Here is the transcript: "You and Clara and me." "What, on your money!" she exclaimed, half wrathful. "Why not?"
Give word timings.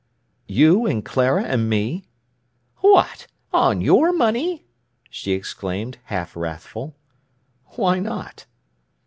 "You 0.47 0.87
and 0.87 1.05
Clara 1.05 1.43
and 1.43 1.69
me." 1.69 2.05
"What, 2.77 3.27
on 3.53 3.81
your 3.81 4.11
money!" 4.11 4.65
she 5.11 5.33
exclaimed, 5.33 5.99
half 6.05 6.35
wrathful. 6.35 6.95
"Why 7.75 7.99
not?" 7.99 8.47